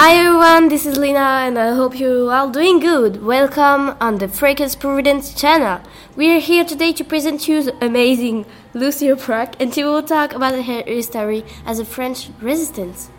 [0.00, 3.20] Hi everyone, this is Lina and I hope you're all doing good.
[3.20, 5.80] Welcome on the Fracas Providence channel.
[6.14, 10.34] We are here today to present you the amazing Lucie Aubrac and she will talk
[10.34, 13.10] about her history as a French resistance.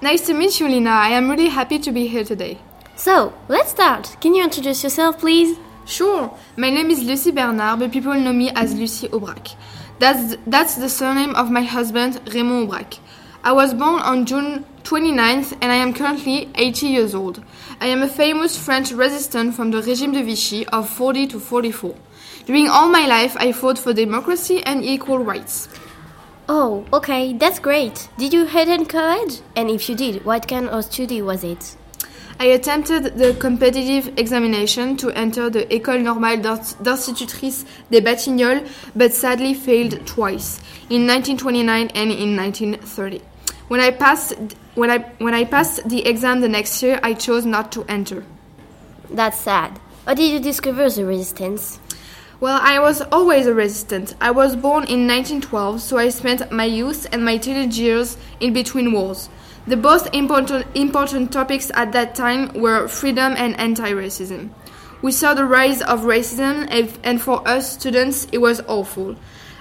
[0.00, 0.88] Nice to meet you, Lina.
[0.88, 2.60] I am really happy to be here today.
[2.96, 4.16] So, let's start.
[4.22, 5.58] Can you introduce yourself, please?
[5.84, 6.34] Sure.
[6.56, 9.54] My name is Lucie Bernard, but people know me as Lucie Aubrac.
[9.98, 13.00] That's, that's the surname of my husband, Raymond Aubrac.
[13.44, 17.42] I was born on June 29th and I am currently 80 years old.
[17.80, 21.94] I am a famous French resistant from the Régime de Vichy of 40 to 44.
[22.46, 25.68] During all my life, I fought for democracy and equal rights.
[26.48, 28.08] Oh, okay, that's great.
[28.18, 29.40] Did you attend college?
[29.56, 31.76] And if you did, what kind of study was it?
[32.40, 39.54] I attempted the competitive examination to enter the École Normale d'Institutrices des Batignolles, but sadly
[39.54, 40.58] failed twice,
[40.90, 43.22] in 1929 and in 1930.
[43.68, 44.34] When I passed
[44.74, 48.24] when I when I passed the exam the next year, I chose not to enter.
[49.10, 49.78] That's sad.
[50.06, 51.78] How did you discover the resistance?
[52.40, 54.16] Well, I was always a resistant.
[54.20, 58.52] I was born in 1912, so I spent my youth and my teenage years in
[58.52, 59.28] between wars.
[59.66, 64.50] The most important, important topics at that time were freedom and anti racism.
[65.02, 66.66] We saw the rise of racism,
[67.04, 69.14] and for us students, it was awful.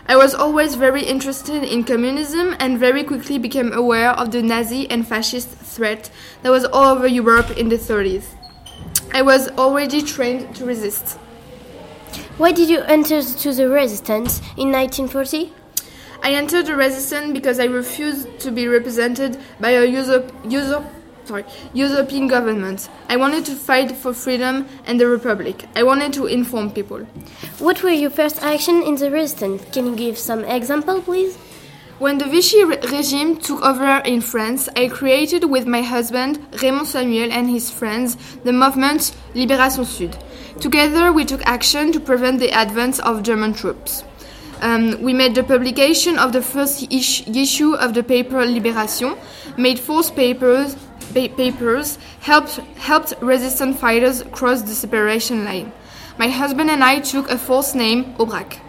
[0.08, 4.90] I was always very interested in communism and very quickly became aware of the Nazi
[4.90, 6.10] and fascist threat
[6.42, 8.26] that was all over Europe in the 30s.
[9.14, 11.18] I was already trained to resist.
[12.38, 15.54] Why did you enter to the resistance in 1940?
[16.24, 20.86] I entered the resistance because I refused to be represented by a usurp, usurp,
[21.26, 22.90] sorry, European governments.
[23.10, 25.66] I wanted to fight for freedom and the republic.
[25.76, 27.00] I wanted to inform people.
[27.60, 29.64] What were your first action in the resistance?
[29.72, 31.38] Can you give some example, please?
[32.02, 36.88] When the Vichy re regime took over in France, I created with my husband, Raymond
[36.88, 40.18] Samuel, and his friends the movement Libération Sud.
[40.60, 44.04] Together, we took action to prevent the advance of German troops.
[44.62, 49.18] Um, we made the publication of the first issue of the paper Libération,
[49.58, 55.72] made false papers, pa papers helped, helped resistance fighters cross the separation line.
[56.18, 58.60] My husband and I took a false name, Aubrac.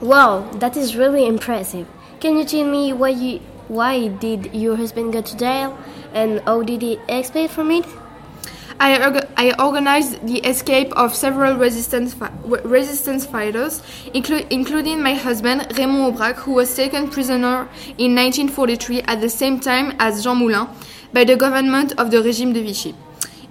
[0.00, 1.86] Wow, that is really impressive.
[2.20, 5.78] Can you tell me why you, why did your husband go to jail
[6.12, 7.84] and how did he escape from it?
[8.80, 13.82] I, I organized the escape of several resistance, fi resistance fighters,
[14.14, 19.58] inclu including my husband, Raymond Aubrac, who was taken prisoner in 1943 at the same
[19.58, 20.68] time as Jean Moulin
[21.12, 22.94] by the government of the Régime de Vichy.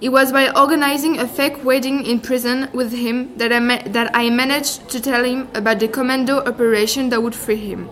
[0.00, 4.30] It was by organizing a fake wedding in prison with him that I, that I
[4.30, 7.90] managed to tell him about the commando operation that would free him.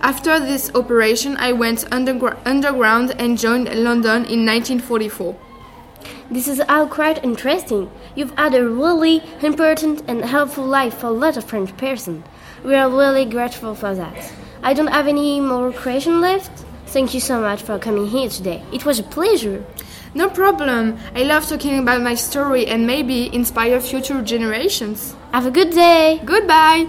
[0.00, 5.36] After this operation, I went underground and joined London in 1944.
[6.30, 7.90] This is all quite interesting.
[8.14, 12.22] You've had a really important and helpful life for a lot of French person.
[12.62, 14.32] We are really grateful for that.
[14.62, 16.63] I don't have any more question left.
[16.94, 18.62] Thank you so much for coming here today.
[18.72, 19.64] It was a pleasure.
[20.14, 20.96] No problem.
[21.12, 25.16] I love talking about my story and maybe inspire future generations.
[25.32, 26.20] Have a good day.
[26.24, 26.86] Goodbye.